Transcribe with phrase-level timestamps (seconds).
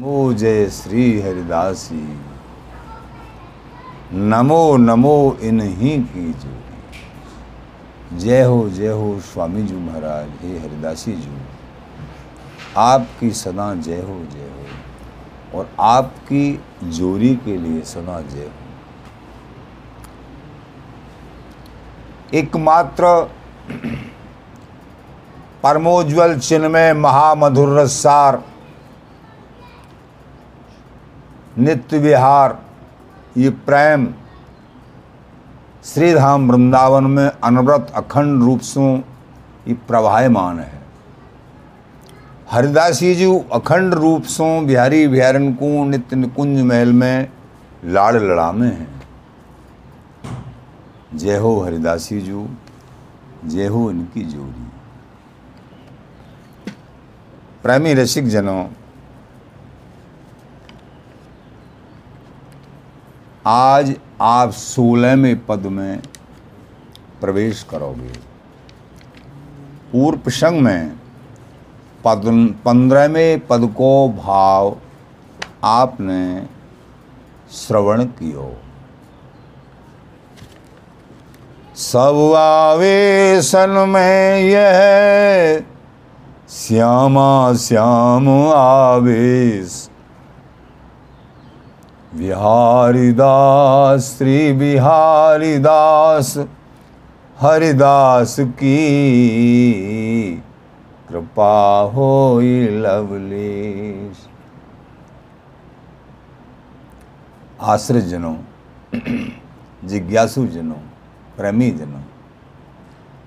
[0.00, 2.18] नमो जय श्री हरिदासी।
[4.12, 11.30] नमो नमो इन्हीं की जोड़ी। जय हो जय हो स्वामी जी महाराज, हे हरिदासी जी।
[12.76, 18.52] आपकी सदा जय हो जय हो। और आपकी जोड़ी के लिए सदा जय हो।
[22.34, 23.30] एकमात्र
[25.62, 28.42] परमोज्वल चिन्मय महामधुर रसार
[31.58, 32.58] नित्य विहार,
[33.36, 34.06] ये प्रेम
[35.84, 38.94] श्रीधाम वृंदावन में अनवरत अखंड रूप से
[39.68, 40.82] ये प्रवाहमान है।
[42.50, 47.28] हरिदासी जी अखंड रूप से बिहारी बिहारन को नित्य निकुंज महल में
[47.84, 48.92] लाड़ लड़ामे हैं।
[51.14, 52.46] जय हो हरिदासी जू,
[53.44, 54.70] जय हो इनकी जोड़ी।
[57.62, 58.64] प्रेमी रसिक जनों
[63.46, 66.02] आज आप सोलहवें पद में
[67.20, 68.12] प्रवेश करोगे।
[69.92, 70.96] पूर्व प्रसंग में
[72.04, 72.22] पद
[72.64, 74.76] पंद्रहवें पद को भाव
[75.64, 76.46] आपने
[77.52, 78.56] श्रवण कियो।
[81.76, 85.64] सब आवेशन में यह
[86.48, 89.90] श्यामा, श्याम आवेश।
[92.16, 96.36] बिहारीदास, श्री बिहारीदास,
[97.40, 98.76] हरिदास की
[101.08, 104.28] कृपा हो लवलेश।
[107.60, 108.36] आश्रित जनों
[109.84, 110.80] जिज्ञासु जनों
[111.36, 112.02] प्रेमी जनों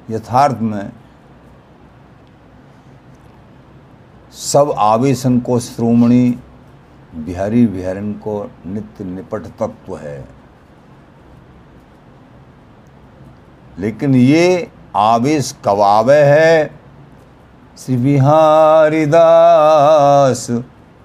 [0.10, 0.92] यथार्थ में
[4.32, 6.38] सब आवेशन को श्रोमणी
[7.18, 10.28] बिहारी बिहारन को नित्य निपट तत्व है।
[13.80, 16.80] लेकिन ये आवेश कवावे है।
[17.78, 20.48] श्री बिहारी दास,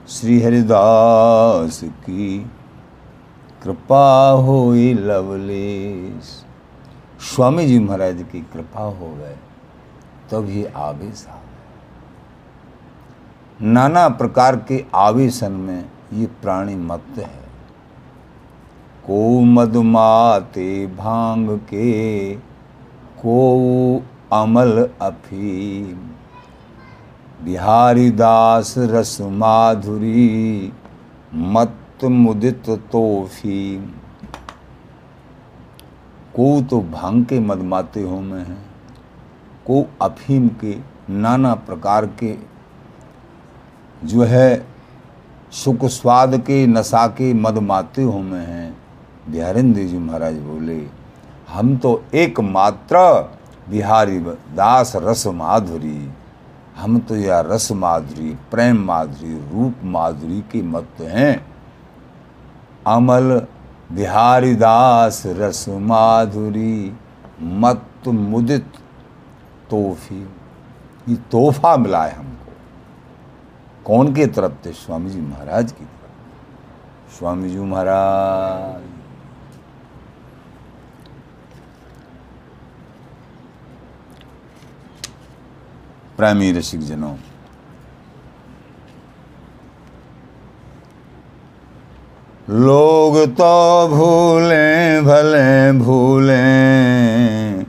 [0.09, 2.51] श्री हरिदास की
[3.63, 6.45] कृपा हो लवलेश।
[7.21, 9.37] स्वामी जी महाराज की कृपा हो गए
[10.31, 11.35] तब ये आवेश आ
[13.63, 17.43] नाना प्रकार के आवेशन में ये प्राणी मत है।
[19.07, 22.35] को मधुमाते भाँग के
[23.19, 24.03] को
[24.33, 25.99] अमल अफीम।
[27.45, 30.73] बिहारी दास रस माधुरी
[31.35, 33.87] मत मुदित तोफीम।
[36.37, 38.73] को तो भाँग के मदमाते हो में है।
[39.71, 40.79] को अफीम के
[41.11, 42.37] नाना प्रकार के
[44.05, 44.72] जो है
[45.53, 48.77] सुख स्वाद के नशा के मद माते हो में हैं।
[49.29, 50.81] बिहारिंद्र जी महाराज बोले,
[51.49, 52.99] हम तो एकमात्र
[53.69, 54.19] बिहारी
[54.57, 56.11] दास रस माधुरी।
[56.77, 61.47] हम तो यह रस माधुरी, प्रेम माधुरी, रूप माधुरी के मत हैं।
[62.87, 63.47] अमल
[63.93, 66.97] बिहारी दास रस माधुरी,
[67.43, 68.67] मत मुदित
[69.71, 70.23] तोहफी।
[71.09, 72.42] ये तोहफा मिला है हमको।
[73.85, 74.73] कौन के तरफ़ थे?
[74.73, 78.83] स्वामी जी महाराज की तरफ़। स्वामी जी महाराज
[86.17, 87.17] प्रेमी रसिक जनों।
[92.51, 97.63] लोग तो भूले, भले, भूले।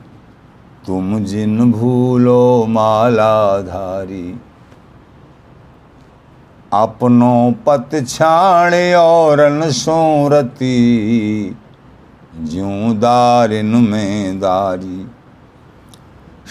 [0.86, 4.40] तुम जिन भूलो मालाधारी
[6.74, 10.76] अपनो पत छाण और सोरती,
[12.42, 15.06] ज्यों दारिन में दारी।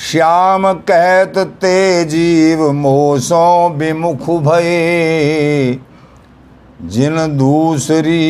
[0.02, 5.80] श्याम कहत ते जीव मोसों विमुख भये,
[6.82, 8.24] जिन दूसरी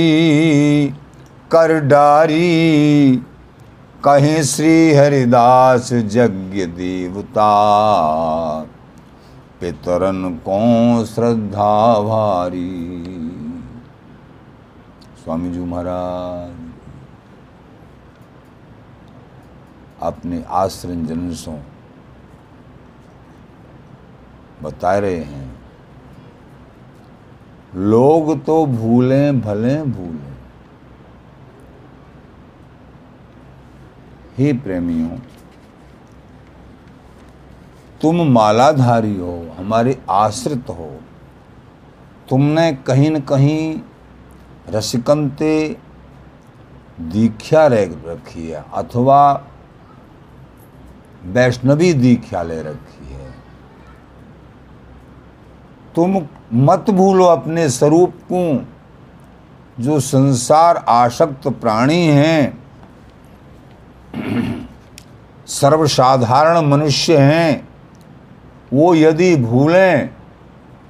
[1.52, 3.22] कर डारी।
[4.06, 7.52] कहीं श्री हरिदास यज्ञ देवता
[9.64, 10.18] पितरन
[10.48, 12.72] को श्रद्धा भारी।
[15.24, 16.56] स्वामी जी महाराज,
[20.02, 21.58] अपने आश्रम जनसों
[24.64, 25.48] बता रहे हैं।
[27.76, 30.34] लोग तो भूले, भले भूले।
[34.38, 35.18] हे प्रेमियों
[38.04, 41.00] तुम मालाधारी हो, हमारे आश्रित हो।
[42.30, 43.80] तुमने कहीं न कहीं
[44.70, 45.78] रसिकंते
[47.00, 49.44] दीक्षा ले रखी है, अथवा
[51.24, 53.32] वैष्णवी दीक्षा ले रखी है।
[55.96, 58.66] तुम मत भूलो अपने स्वरूप को,
[59.80, 62.64] जो संसार आसक्त प्राणी हैं।
[65.48, 67.73] सर्वसाधारण मनुष्य हैं।
[68.74, 70.10] वो यदि भूलें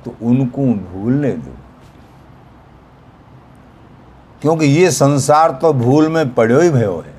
[0.05, 1.51] तो उनको भूलने दो।
[4.41, 7.13] क्योंकि ये संसार तो भूल में पड़े ही भयो है।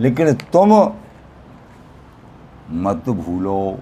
[0.00, 0.92] लेकिन तुम
[2.70, 3.78] मत भूलो।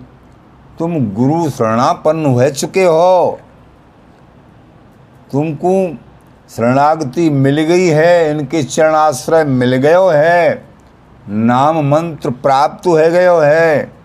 [0.79, 3.41] तुम गुरु शरणापन्न हो चुके हो।
[5.33, 5.97] तुमको
[6.51, 10.65] शरणागति मिल गई है, इनके चरणाश्रय मिल गयो है
[11.29, 13.98] नाम मंत्र प्राप्त हो गयो है।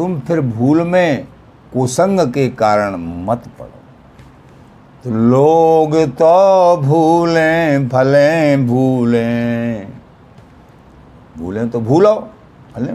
[0.00, 1.28] तुम फिर भूल में
[1.72, 3.70] कुसंग के कारण मत पड़ो।
[5.04, 9.88] तो लोग तो भूलें भले भूलें।
[11.38, 12.28] भूलें तो भूलो
[12.76, 12.92] भले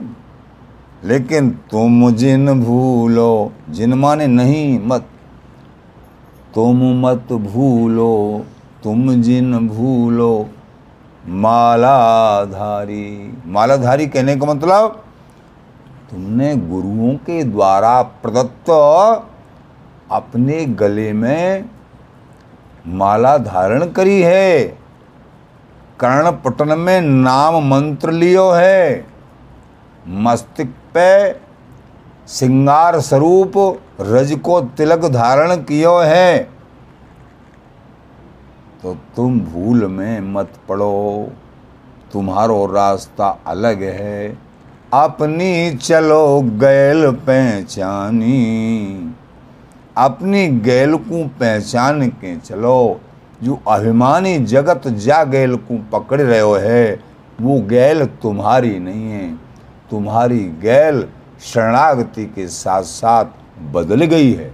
[1.07, 5.05] लेकिन तुम जिन भूलो, जिन माने नहीं मत,
[6.55, 8.45] तुम मत भूलो,
[8.83, 10.49] तुम जिन भूलो,
[11.27, 15.04] मालाधारी। मालाधारी कहने का मतलब?
[16.15, 18.69] तुमने गुरुओं के द्वारा प्रदत्त
[20.11, 21.65] अपने गले में
[22.87, 24.65] माला धारण करी है।
[25.99, 29.07] कर्ण पटन में नाम मंत्र लियो है।
[30.07, 31.33] मस्तिष्क पे
[32.27, 36.37] सिंगार स्वरूप रज को तिलक धारण कियो है।
[38.83, 41.27] तो तुम भूल में मत पड़ो।
[42.13, 44.44] तुम्हारो रास्ता अलग है।
[44.95, 48.35] अपनी चलो गैल पहचानी।
[49.97, 53.01] अपनी गैल को पहचान के चलो,
[53.43, 56.99] जो अभिमानी जगत जा गैल को पकड़ रहे है,
[57.41, 59.35] वो गैल तुम्हारी नहीं है।
[59.91, 61.07] तुम्हारी गैल
[61.41, 63.25] शरणागति के साथ साथ
[63.73, 64.53] बदल गई है।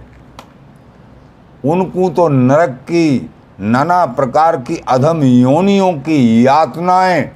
[1.64, 3.30] उनको तो नरक की,
[3.60, 7.32] नाना प्रकार की अधम योनियों की यातनाएँ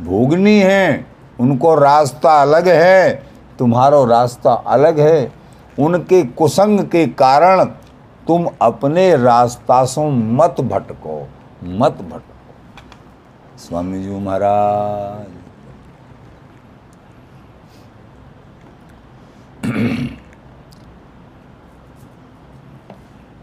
[0.00, 3.26] भोगनी हैं। उनको रास्ता अलग है,
[3.58, 5.32] तुम्हारो रास्ता अलग है।
[5.78, 7.64] उनके कुसंग के कारण
[8.26, 11.28] तुम अपने रास्ता से मत भटको
[11.64, 15.32] मत भटको। स्वामी जी महाराज।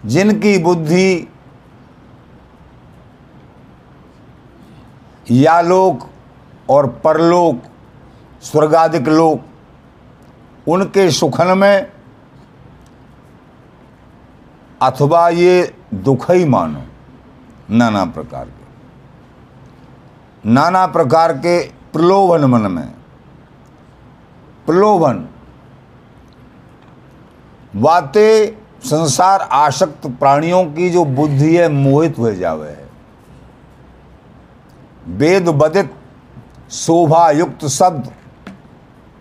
[0.05, 1.27] जिनकी बुद्धि
[5.31, 6.07] या लोक
[6.69, 7.61] और परलोक
[8.41, 9.39] स्वर्गाधिक लोग,
[10.67, 11.91] उनके सुखन में
[14.81, 16.81] अथवा ये दुख ही मानो,
[17.71, 21.59] नाना प्रकार के। नाना प्रकार के
[21.93, 22.93] प्रलोभन मन में,
[24.65, 25.27] प्रलोभन
[27.75, 32.89] बातें संसार आसक्त प्राणियों की जो बुद्धि है, मोहित हो जावे है।
[35.07, 35.93] वेद बदित
[36.71, 38.11] शोभा युक्त शब्द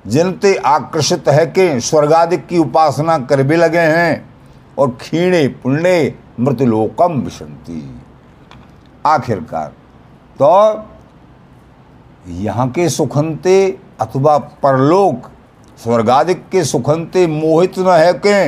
[0.05, 4.29] जिनते आकर्षित है कि स्वर्गादिक की उपासना कर भी लगे हैं
[4.79, 7.82] और खीणे पुण्य मृतलोकम विशंति।
[9.07, 9.69] आखिरकार
[10.40, 10.85] तो
[12.35, 15.30] यहाँ के सुखंते अथवा परलोक,
[15.78, 18.38] स्वर्गादिक के सुखंते मोहित न है के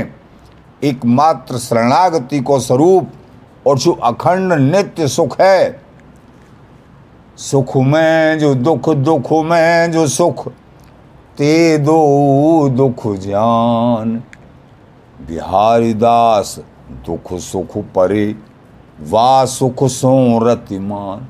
[0.83, 3.11] एकमात्र शरणागति को स्वरूप
[3.67, 5.81] और जो अखंड नित्य सुख है,
[7.39, 10.47] सुख में जो दुख दुख में जो सुख
[11.39, 14.23] ते दो दुख जान।
[15.29, 16.61] बिहारी दास
[16.91, 18.37] दुख सुख परे,
[19.01, 21.29] वा सुख सो रतिमान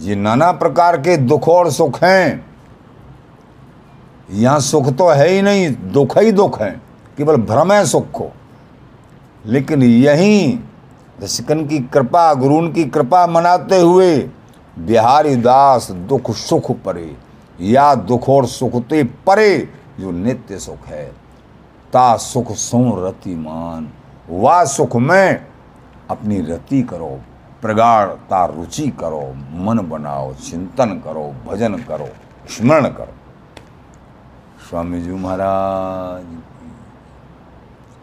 [0.00, 2.46] ये नाना प्रकार के दुख और सुख हैं।
[4.30, 6.80] यहाँ सुख तो है ही नहीं, दुख ही दुख है।
[7.16, 8.32] केवल भ्रम है सुख को।
[9.46, 10.60] लेकिन यही
[11.22, 14.18] रसिकन की कृपा, गुरुन की कृपा मनाते हुए
[14.78, 19.68] बिहारी दास दुख सुख परे। या दुख और सुखते परे
[20.00, 21.04] जो नित्य सुख है।
[21.92, 23.88] ता सुख सो रतिमान
[24.30, 25.46] वा सुख में
[26.10, 27.20] अपनी रति करो
[27.62, 29.20] प्रगाढ़ता रुचि करो,
[29.54, 32.08] मन बनाओ, चिंतन करो, भजन करो,
[32.48, 33.12] स्मरण करो।
[34.70, 36.24] स्वामी जी महाराज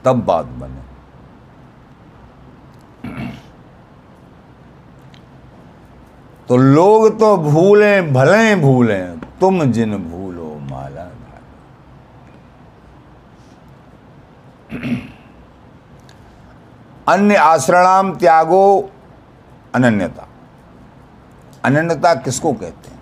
[0.05, 0.81] तब बात बने।
[6.47, 11.11] तो लोग तो भूले, भले भूले। तुम जिन भूलो माला
[17.07, 18.89] अन्य आश्रणाम त्यागो
[19.75, 20.27] अनन्यता।
[21.65, 22.99] अनन्यता किसको कहते हैं?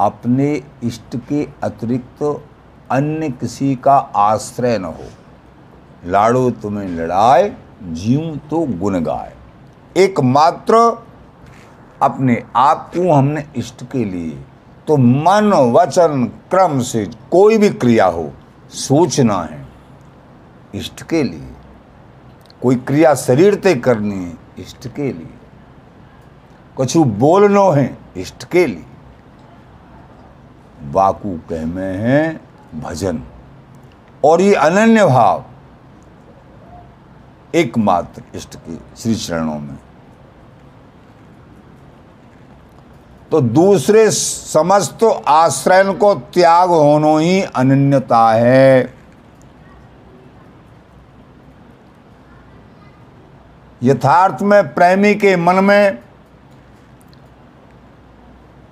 [0.00, 2.22] अपने इष्ट के अतिरिक्त
[2.90, 5.08] अन्य किसी का आश्रय न हो।
[6.04, 9.32] लाड़ो तुम्हें लड़ाए जीव तो गुण गाए।
[9.96, 11.03] एकमात्र
[12.04, 14.44] अपने आप को हमने इष्ट के लिए
[14.86, 18.32] तो मन वचन क्रम से कोई भी क्रिया हो,
[18.70, 19.66] सोचना है।
[20.74, 21.50] इष्ट के लिए।
[22.62, 25.34] कोई क्रिया शरीर ते करनी है, इष्ट के लिए।
[26.76, 28.84] कुछ बोलनो है, इष्ट के लिए।
[30.82, 32.40] बाकू कह में है,
[32.74, 33.22] भजन।
[34.24, 35.44] और ये अनन्य भाव,
[37.54, 39.78] एकमात्र इष्ट के श्री चरणों में।
[43.34, 44.98] तो दूसरे समस्त
[45.28, 48.94] आश्रय को त्याग होनो ही अनन्यता है।
[53.82, 55.96] यथार्थ में प्रेमी के मन में,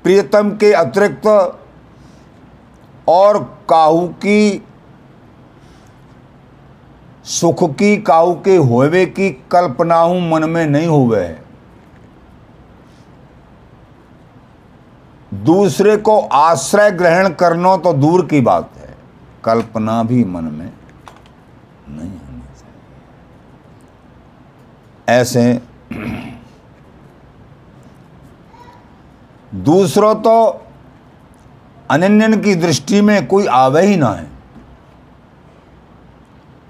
[0.03, 1.27] प्रियतम के अतिरिक्त
[3.09, 4.63] और काहू की,
[7.25, 11.42] सुख की, काहू के होवे की कल्पनाऊ मन में नहीं हुए है।
[15.35, 18.97] दूसरे को आश्रय ग्रहण करना तो दूर की बात है।
[19.45, 20.73] कल्पना भी मन में
[21.89, 23.01] नहीं होनी चाहिए।
[25.09, 25.63] ऐसे
[29.55, 30.67] दूसरों तो
[31.91, 34.31] अनन्यन की दृष्टि में कोई आवे ही ना है।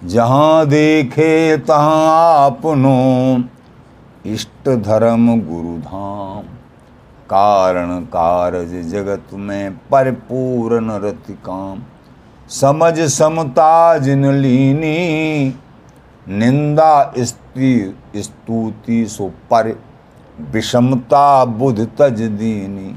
[0.05, 3.45] जहाँ देखे तहां अपनो
[4.27, 6.52] इष्ट धर्म गुरुधाम।
[7.35, 11.83] कारण कारज जगत में परिपूर्ण रति काम।
[12.49, 15.49] समझ समता जिन लीनी,
[16.29, 19.81] निंदा स्त्री स्तुति सो पर
[20.41, 22.97] विषमता बुध तज दीनी।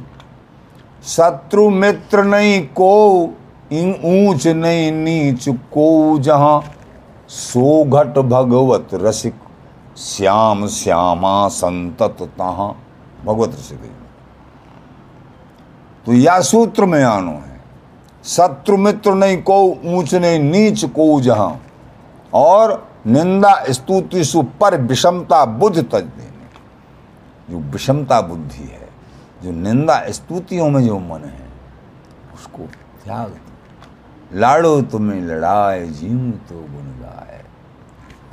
[1.03, 3.23] शत्रु मित्र नहीं को,
[3.71, 6.63] इन ऊंच नहीं नीच को जहाँ,
[7.29, 9.33] सो घट भगवत रसिक,
[9.97, 12.75] श्याम श्यामा संतत तहा।
[13.25, 14.04] भगवत रसिक।
[16.05, 17.61] तो या सूत्र में आनो है।
[18.23, 21.61] शत्रु मित्र नहीं को ऊंच नहीं नीच को जहाँ।
[22.33, 26.47] और निंदा स्तुति सु पर विषमता बुद्ध तज देने।
[27.49, 28.89] जो विषमता बुद्धि है,
[29.43, 31.47] जो निंदा स्तुतियों में जो मन है,
[32.35, 32.63] उसको
[33.03, 33.35] त्याग
[34.33, 37.43] लाड़ो तुम्हें लड़ाए जीव तो गुन गाए।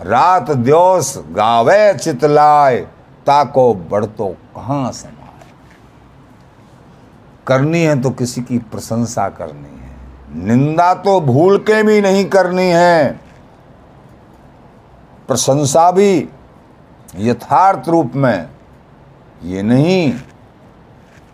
[0.02, 2.80] रात द्योस गावे चितलाए,
[3.26, 5.21] ताको बढ़तो कहाँ समाए
[7.46, 12.68] करनी है तो किसी की प्रशंसा करनी है। निंदा तो भूल के भी नहीं करनी
[12.70, 13.12] है।
[15.28, 16.28] प्रशंसा भी
[17.16, 18.48] यथार्थ रूप में
[19.42, 20.12] ये नहीं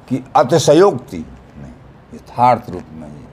[0.09, 1.73] कि अतिशयोक्ति नहीं,
[2.15, 3.27] यथार्थ रूप में ये।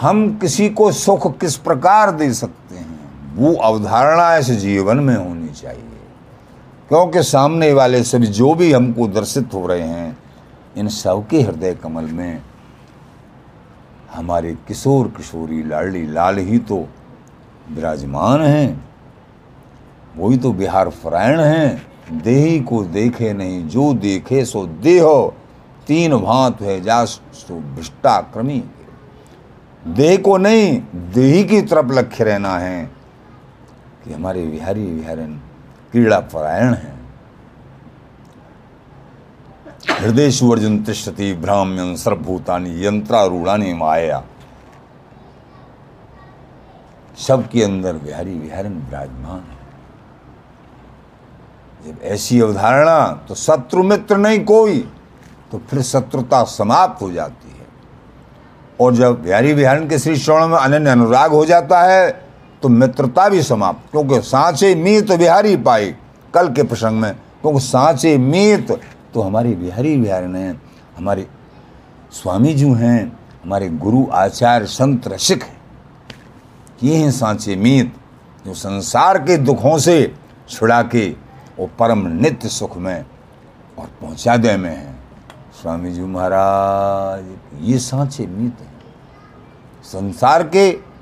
[0.00, 3.34] हम किसी को सुख किस प्रकार दे सकते हैं?
[3.36, 5.93] वो अवधारणा इस जीवन में होनी चाहिए।
[6.88, 10.18] क्योंकि सामने वाले सभी जो भी हमको दर्शित हो रहे हैं,
[10.76, 12.42] इन सबके हृदय कमल में
[14.14, 16.88] हमारे किशोर किशोरी लाडली लाल ही तो
[17.70, 18.84] विराजमान हैं।
[20.16, 25.34] वही तो बिहार फरायण हैं। देही को देखे नहीं, जो देखे सो देहो।
[25.86, 28.62] तीन भांत है जा सो भ्रष्टा क्रमी।
[29.86, 32.84] देह को नहीं, देही की तरफ़ लक्ष्य रहना है
[34.04, 35.40] कि हमारे विहारी विहारन
[35.94, 36.92] क्रीड़ा परायण है।
[39.90, 44.22] हृदय सुवर्जन तिष्ठति भ्राम्यन सर्वभूतानी यंत्रारूढ़ानी माया।
[47.18, 49.58] सबके अंदर विहारी विहारन विराजमान है।
[51.86, 54.78] जब ऐसी अवधारणा तो शत्रु मित्र नहीं कोई
[55.52, 57.66] तो फिर शत्रुता समाप्त हो जाती है।
[58.80, 62.23] और जब बिहारी बिहारन के श्री श्रवण में अनन्य अनुराग हो जाता है
[62.64, 65.94] तो मित्रता भी समाप्त, क्योंकि सांचे मीत बिहारी पाई
[66.34, 68.70] कल के प्रसंग में, क्योंकि सांचे मीत
[69.14, 70.46] तो हमारे बिहारी बिहारी ने
[70.96, 71.26] हमारे
[72.12, 73.00] स्वामी जी हैं,
[73.44, 75.60] हमारे गुरु आचार्य संत रसिक हैं।
[76.82, 77.92] ये हैं सांचे मीत,
[78.46, 80.14] जो संसार के दुखों से
[80.48, 81.08] छुड़ा के
[81.58, 83.04] वो परम नित्य सुख में
[83.78, 84.94] और पहुँचा दे में है।
[85.60, 87.24] स्वामी जी महाराज,
[87.60, 88.66] ये सांचे मीत
[89.84, 90.93] संसार के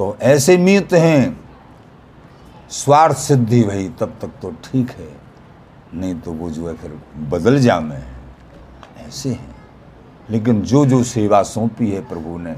[0.00, 1.40] तो ऐसे मीत हैं।
[2.70, 5.16] स्वार्थ सिद्धि भाई तब तक तो ठीक है।
[5.94, 8.36] नहीं तो वो जो है फिर बदल जामे हैं।
[9.08, 9.56] ऐसे हैं।
[10.30, 12.56] लेकिन जो जो सेवा सौंपी है प्रभु ने,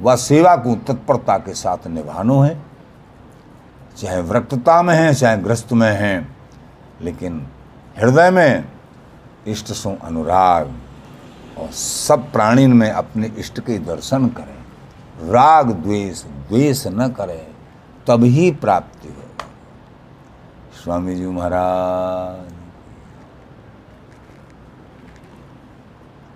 [0.00, 2.62] वह सेवा को तत्परता के साथ निभानो है।
[3.96, 6.28] चाहे वृक्तता में है, चाहे ग्रस्त में है,
[7.00, 7.46] लेकिन
[7.98, 8.64] हृदय में
[9.46, 10.72] इष्ट सो अनुराग
[11.58, 14.58] और सब प्राणी में अपने इष्ट के दर्शन करें।
[15.30, 17.46] राग, द्वेष द्वेष न करें,
[18.06, 19.22] तभी प्राप्ति हो
[20.74, 22.52] स्वामी जी महाराज,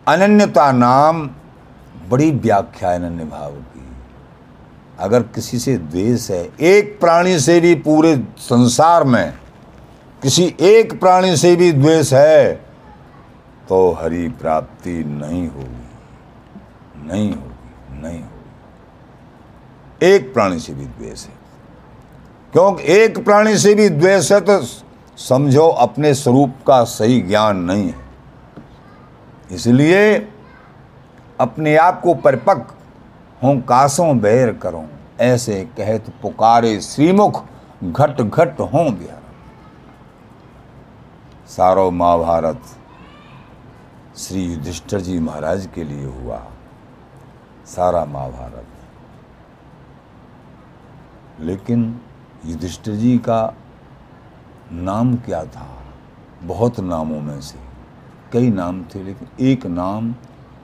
[0.07, 1.29] अनन्यता नाम
[2.11, 3.87] बड़ी व्याख्या है अनन्य भाव की।
[4.99, 9.33] अगर किसी से द्वेष है, एक प्राणी से भी पूरे संसार में
[10.23, 12.53] किसी एक प्राणी से भी द्वेष है
[13.69, 18.42] तो हरि प्राप्ति नहीं होगी नहीं होगी नहीं होगी।
[20.03, 21.35] एक प्राणी से भी द्वेष है।
[22.53, 24.61] क्योंकि एक प्राणी से भी द्वेष है तो
[25.19, 28.01] समझो अपने स्वरूप का सही ज्ञान नहीं है।
[29.53, 30.15] इसलिए
[31.41, 32.75] अपने आप को परिपक्व
[33.43, 34.85] हों, कासों बैर करो,
[35.21, 37.45] ऐसे कहत पुकारे श्रीमुख
[37.85, 39.21] घट घट हों बिहार
[41.49, 42.61] सारो महाभारत
[44.17, 46.43] श्री युधिष्ठर जी महाराज के लिए हुआ
[47.67, 48.67] सारा महाभारत।
[51.41, 52.01] लेकिन
[52.47, 53.55] युधिष्ठिर जी का
[54.73, 55.69] नाम क्या था?
[56.43, 57.59] बहुत नामों में से
[58.33, 60.15] कई नाम थे, लेकिन एक नाम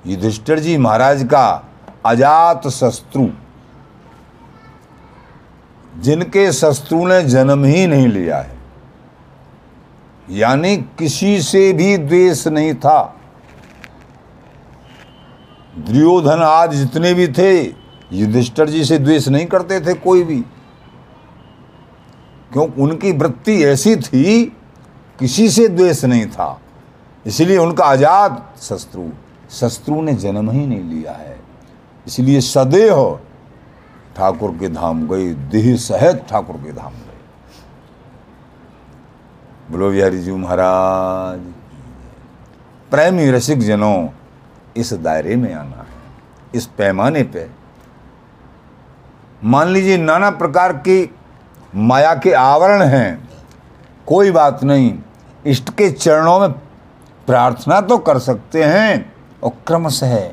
[0.06, 1.70] युधिष्ठिर जी महाराज का
[2.06, 3.26] अजात शत्रु,
[6.00, 8.58] जिनके शत्रु ने जन्म ही नहीं लिया है।
[10.30, 13.14] यानी किसी से भी द्वेष नहीं था।
[15.78, 17.62] दुर्योधन आज जितने भी थे
[18.12, 20.44] युधिष्ठर जी से द्वेष नहीं करते थे कोई भी।
[22.52, 24.44] क्यों उनकी वृत्ति ऐसी थी,
[25.18, 26.60] किसी से द्वेष नहीं था।
[27.26, 29.08] इसलिए उनका आज़ाद शत्रु
[29.50, 31.36] शत्रु ने जन्म ही नहीं लिया है।
[32.06, 33.18] इसलिए सदैव
[34.16, 37.06] ठाकुर के धाम गए देह सहित ठाकुर के धाम गए
[39.70, 41.40] बोलो बिहारी जी महाराज,
[42.90, 44.08] प्रेमी रसिक जनों,
[44.76, 45.86] इस दायरे में आना है,
[46.54, 47.48] इस पैमाने पे।
[49.44, 51.04] मान लीजिए नाना प्रकार की
[51.76, 53.28] माया के आवरण हैं।
[54.06, 54.98] कोई बात नहीं।
[55.46, 56.52] इष्ट के चरणों में
[57.26, 60.30] प्रार्थना तो कर सकते हैं। और क्रमशः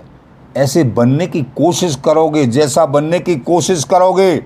[0.58, 4.46] ऐसे बनने की कोशिश करोगे, जैसा बनने की कोशिश करोगे।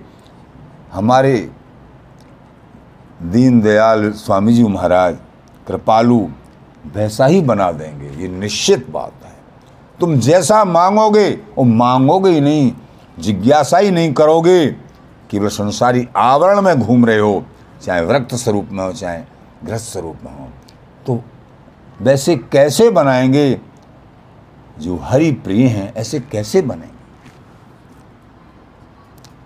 [0.93, 1.52] हमारे
[3.21, 5.17] दीनदयाल स्वामी जी महाराज,
[5.67, 6.28] कृपालु,
[6.93, 9.34] वैसा ही बना देंगे। ये निश्चित बात है।
[9.99, 12.71] तुम जैसा मांगोगे, वो मांगोगे ही नहीं।
[13.19, 14.88] जिज्ञासा ही नहीं करोगे।
[15.30, 17.46] केवल संसारी आवरण में घूम रहे हो,
[17.82, 19.24] चाहे वृक्त स्वरूप में हो, चाहे
[19.65, 20.48] ग्रस्त स्वरूप में हो।
[21.06, 21.24] तो
[22.02, 23.62] वैसे कैसे बनाएँगे?
[24.80, 27.00] जो हरि प्रिय हैं, ऐसे कैसे बनेंगे?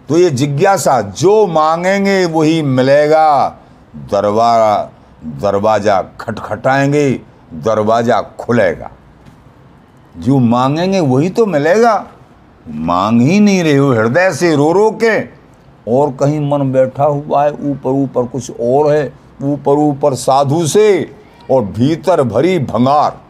[0.10, 3.50] तो ये जिज्ञासा जो मांगेंगे, वही मिलेगा।
[3.96, 4.90] दरबारा
[5.26, 7.12] दरवाज़ा खटखटाएँगे,
[7.54, 8.92] दरवाज़ा खुलेगा।
[10.18, 12.08] जो मांगेंगे, वही तो मिलेगा।
[12.70, 15.43] मांग ही नहीं रहे हो, हृदय से रो रो के।
[15.88, 21.16] और कहीं मन बैठा हुआ है, ऊपर ऊपर कुछ और है, ऊपर ऊपर साधु से
[21.52, 23.22] और भीतर भरी भंगार।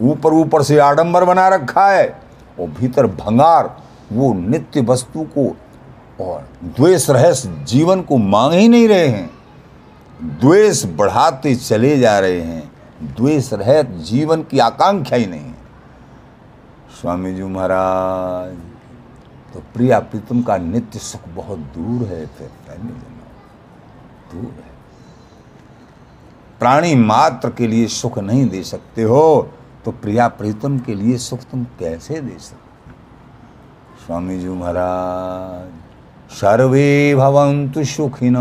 [0.00, 2.06] ऊपर ऊपर से आडंबर बना रखा है
[2.60, 3.76] और भीतर भंगार,
[4.12, 5.46] वो नित्य वस्तु को
[6.24, 9.30] और द्वेष रहस्य जीवन को मांग ही नहीं रहे हैं।
[10.40, 12.70] द्वेष बढ़ाते चले जा रहे हैं,
[13.16, 15.58] द्वेष रहित जीवन की आकांक्षा ही नहीं है।
[17.00, 18.56] स्वामी जी महाराज
[19.54, 22.48] तो प्रिया प्रीतम का नित्य सुख बहुत दूर है, फिर
[24.32, 24.68] दूर है।
[26.60, 29.50] प्राणी मात्र के लिए सुख नहीं दे सकते हो
[29.84, 32.92] तो प्रिया प्रीतम के लिए सुख तुम कैसे दे सकते?
[34.00, 35.68] स्वामी जी महाराज,
[36.30, 38.36] सर्वे भवंतु सुखिन,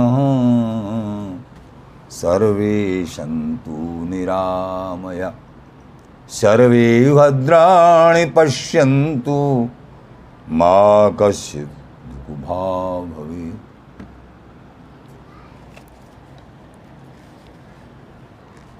[2.12, 3.78] सर्वे सन्तु
[4.10, 5.34] निरामया,
[6.32, 9.38] सर्वे भद्राणि पश्यन्तु।
[10.51, 11.09] मा
[13.05, 13.67] भवेत्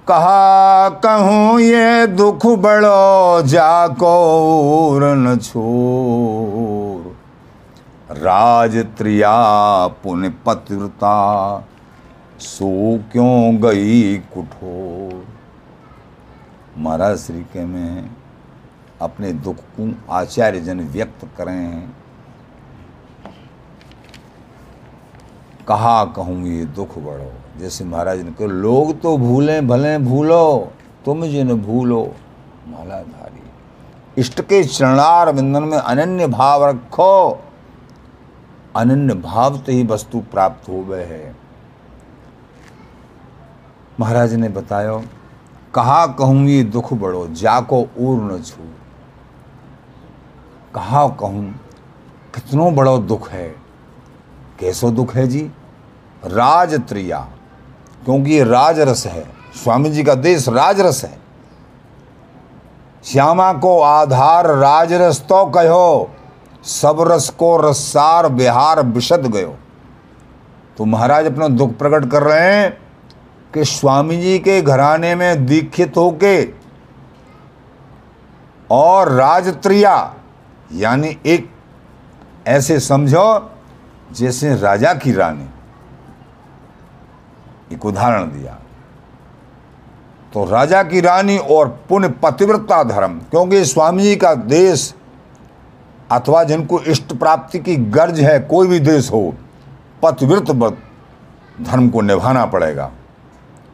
[0.08, 4.14] कहा कहूँ ये दुख बड़ो, जाको
[5.14, 7.16] न छोर।
[8.16, 10.28] राज त्रिया पुण्य
[12.40, 15.24] सो क्यों गई कुठोर।
[16.78, 18.10] महाराज श्री के में
[19.02, 21.88] अपने दुख को आचार्य जन व्यक्त करें
[25.68, 27.32] कहा कहूँ ये दुख बड़ो?
[27.58, 30.72] जैसे महाराज ने कहा, लोग तो भूलें भले भूलो,
[31.04, 32.02] तुम जिन भूलो।
[32.68, 33.42] मालाधारी,
[34.18, 37.40] इष्ट के चरणार विंदन में अनन्य भाव रखो।
[38.76, 41.34] अनन्य भाव से ही वस्तु प्राप्त हो गए है।
[44.00, 45.00] महाराज ने बताया,
[45.74, 47.26] कहा कहूँ ये दुख बड़ो?
[47.28, 48.62] जाको ऊर न छू।
[50.74, 51.50] कहा कहूँ?
[52.34, 53.48] कितनो बड़ो दुख है।
[54.60, 55.40] कैसो दुख है जी?
[56.24, 57.18] राज त्रिया
[58.04, 61.18] क्योंकि ये राजरस है। स्वामी जी का देश राजरस है।
[63.04, 66.10] श्यामा को आधार राजरस तो कहो।
[66.64, 69.56] सब रस को रसार बिहार विशद गयो।
[70.78, 72.70] तो महाराज अपना दुख प्रकट कर रहे हैं
[73.54, 76.42] कि स्वामी जी के घराने में दीक्षित होके
[78.70, 79.96] और राजत्रिया
[80.72, 81.50] यानी एक
[82.46, 83.50] ऐसे समझो
[84.12, 85.48] जैसे राजा की रानी।
[87.72, 88.58] एक उदाहरण दिया।
[90.34, 94.94] तो राजा की रानी और पुण्य पतिव्रता धर्म, क्योंकि स्वामी जी का देश
[96.10, 99.34] अथवा जिनको इष्ट प्राप्ति की गर्ज है, कोई भी देश हो,
[100.02, 100.50] पतिव्रत
[101.60, 102.90] धर्म को निभाना पड़ेगा।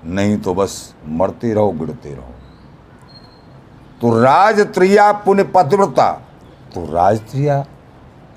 [0.05, 2.35] नहीं तो बस मरते रहो, गिरते रहो।
[4.01, 6.11] तो राजत्रिया पुण्य पतिव्रता
[6.77, 7.65] तो राजत्रिया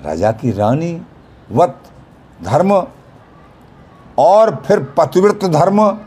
[0.04, 1.02] राजा की रानी,
[1.52, 1.78] वत,
[2.42, 2.86] धर्म,
[4.18, 5.98] और फिर पतिव्रत धर्म।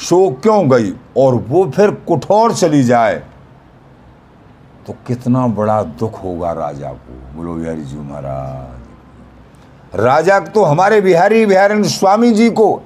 [0.00, 0.94] शो क्यों गई?
[1.16, 3.22] और वो फिर कुठौर चली जाए?
[4.86, 11.46] तो कितना बड़ा दुख होगा राजा को। बोलो, बिहारी जी महाराज। राजा तो हमारे बिहारी
[11.46, 12.82] बिहारी स्वामी जी को,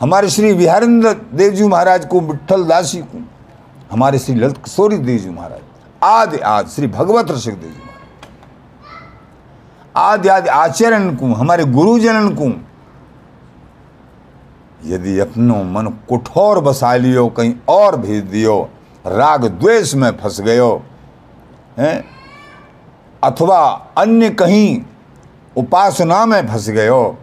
[0.00, 3.22] हमारे श्री बिहारेंद्र देव जी महाराज को विठल दासी को
[3.92, 5.60] हमारे श्री ललित किशोरी देव जी महाराज,
[6.02, 7.92] आदि आदि, श्री भगवत ऋषिक देव जी महाराज,
[9.96, 12.44] आदि आदि आचरण को, हमारे गुरुजनन को,
[14.84, 18.70] यदि अपनो मन कुठौर बसा लियो, कहीं और भेज दियो,
[19.06, 20.82] राग द्वेष में फंस गयो,
[21.78, 22.04] हैं?
[23.22, 24.82] अथवा अन्य कहीं
[25.56, 27.18] उपासना में फंस गयो,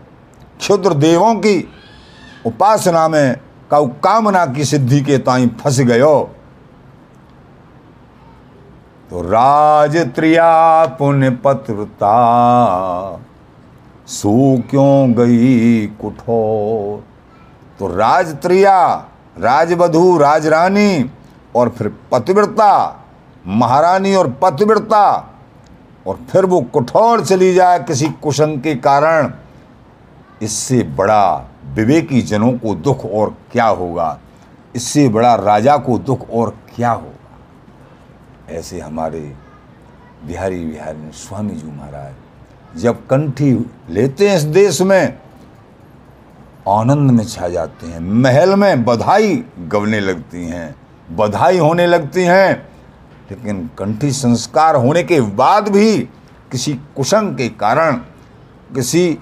[0.59, 1.73] क्षुद्र देवों की
[2.45, 3.35] उपासना में
[3.71, 6.35] का कामना की सिद्धि के ताई फंस गयो
[9.11, 12.11] तो राज त्रिया पुण्य पत्रता
[14.07, 14.31] सू
[14.69, 17.03] क्यों गई कुठोर?
[17.79, 18.77] तो राज त्रिया,
[19.37, 21.11] राजवधु, राजरानी
[21.55, 22.71] और फिर पतिव्रता,
[23.47, 25.03] महारानी और पतिव्रता
[26.07, 29.33] और फिर वो कुठौर चली जाए किसी कुशंग के कारण,
[30.41, 31.23] इससे बड़ा
[31.75, 34.19] विवेकी जनों को दुख और क्या होगा?
[34.75, 37.20] इससे बड़ा राजा को दुख और क्या होगा?
[38.51, 39.19] ऐसे हमारे
[40.27, 43.51] बिहारी बिहारी स्वामी जी महाराज जब कंठी
[43.89, 45.17] लेते हैं इस देश में,
[46.69, 49.35] आनंद में छा जाते हैं, महल में बधाई
[49.67, 50.75] गवने लगती हैं,
[51.11, 52.51] बधाई होने लगती हैं,
[53.31, 55.97] लेकिन कंठी संस्कार होने के बाद भी
[56.51, 57.97] किसी कुशंग के कारण,
[58.75, 59.17] किसी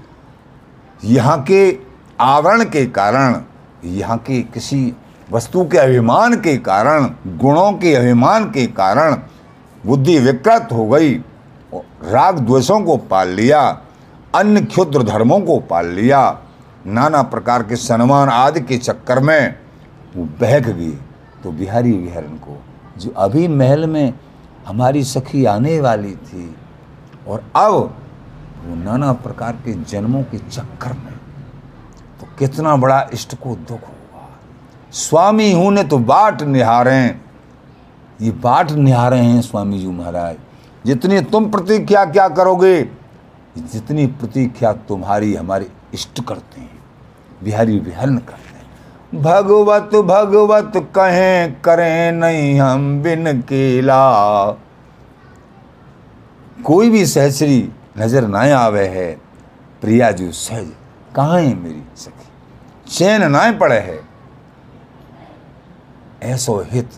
[1.04, 1.78] यहाँ के
[2.20, 3.42] आवरण के कारण,
[3.86, 4.82] यहाँ के किसी
[5.32, 7.06] वस्तु के अभिमान के कारण,
[7.38, 9.16] गुणों के अभिमान के कारण
[9.84, 11.14] बुद्धि विकृत हो गई
[12.04, 13.62] राग द्वेषों को पाल लिया,
[14.36, 16.22] अन्य क्षुद्र धर्मों को पाल लिया,
[16.88, 19.56] नाना प्रकार के सम्मान आदि के चक्कर में
[20.16, 20.92] वो बहक गई।
[21.44, 22.58] तो बिहारी बिहारन को,
[22.98, 24.14] जो अभी महल में
[24.68, 26.56] हमारी सखी आने वाली थी
[27.28, 27.74] और अब
[28.66, 31.14] वो नाना प्रकार के जन्मों के चक्कर में
[32.20, 33.99] तो कितना बड़ा इष्ट को दुख होगा
[34.94, 36.96] स्वामी हूँ, ने तो बाट निहारे
[38.22, 40.36] ये बाट निहारे हैं स्वामी जी महाराज।
[40.86, 42.82] जितनी तुम प्रतीक्षा क्या करोगे,
[43.58, 46.80] जितनी प्रतीक्षा तुम्हारी हमारे इष्ट करते हैं,
[47.44, 54.52] बिहारी विहरण करते हैं। भगवत भगवत कहें, करें नहीं हम बिन केला।
[56.66, 59.12] कोई भी सहसरी नज़र ना आवे है,
[59.82, 60.68] प्रिया जो सहज,
[61.16, 62.30] कहाँ है मेरी सखी?
[62.88, 64.09] चैन ना पड़े है।
[66.24, 66.90] ऐसो हित,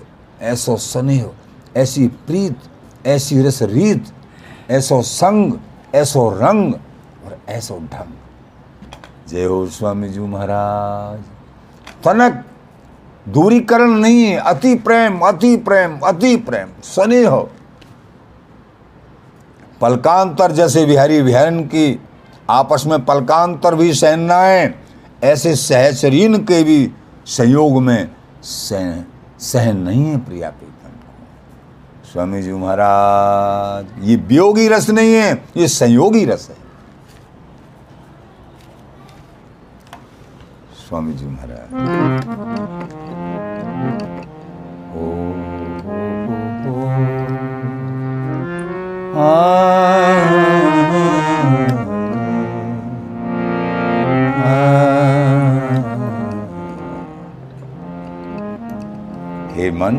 [0.41, 1.29] ऐसो स्नेह
[1.77, 2.57] ऐसी प्रीत,
[3.05, 4.05] ऐसी रस रीत,
[4.69, 5.53] ऐसो संग,
[5.95, 6.73] ऐसो रंग
[7.25, 8.13] और ऐसो ढंग।
[9.29, 11.19] जय हो स्वामी जी महाराज।
[12.03, 12.43] तनक,
[13.29, 17.35] दूरीकरण नहीं है, अति प्रेम अति प्रेम अति प्रेम स्नेह
[19.81, 21.99] पलकांतर जैसे बिहारी बिहारन की
[22.49, 24.73] आपस में पलकांतर भी सहनाएँ
[25.23, 26.91] ऐसे सहचरीन के भी
[27.25, 28.11] संयोग में
[28.43, 29.10] सह
[29.41, 35.67] सहन नहीं है प्रिया प्रीतम को। स्वामी जी महाराज ये वियोगी रस नहीं है ये
[35.67, 36.55] संयोगी रस है।
[40.87, 41.67] स्वामी जी महाराज।
[44.93, 45.03] ओ,
[49.21, 50.50] uh-huh.
[59.81, 59.95] मन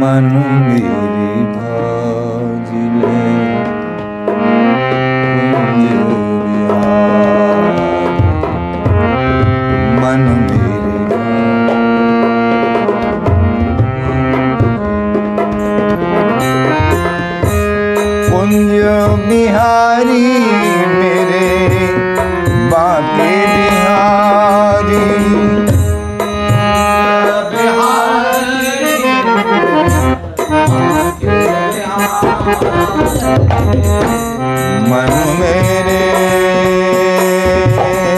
[0.00, 0.32] मन
[0.68, 1.07] मेरी भा